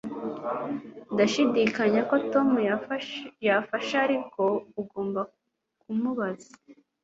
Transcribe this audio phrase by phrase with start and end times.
[1.13, 2.49] Ndashidikanya ko Tom
[3.51, 4.41] yafasha ariko
[4.81, 5.21] ugomba
[5.81, 6.51] kumubaza